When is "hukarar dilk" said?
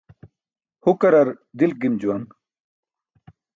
0.87-1.77